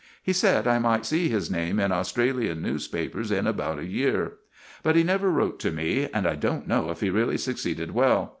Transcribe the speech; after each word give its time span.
He 0.23 0.33
said 0.33 0.65
I 0.65 0.79
might 0.79 1.05
see 1.05 1.29
his 1.29 1.51
name 1.51 1.79
in 1.79 1.91
Australian 1.91 2.65
papers 2.91 3.31
in 3.31 3.45
about 3.45 3.77
a 3.77 3.85
year. 3.85 4.31
But 4.81 4.95
he 4.95 5.03
never 5.03 5.29
wrote 5.29 5.59
to 5.59 5.69
me, 5.71 6.09
and 6.11 6.25
I 6.25 6.33
don't 6.33 6.67
know 6.67 6.89
if 6.89 7.01
he 7.01 7.11
really 7.11 7.37
succeeded 7.37 7.91
well. 7.91 8.29